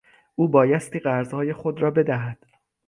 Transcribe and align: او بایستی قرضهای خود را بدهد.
او 0.35 0.47
بایستی 0.49 0.99
قرضهای 0.99 1.53
خود 1.53 1.81
را 1.81 1.91
بدهد. 1.91 2.39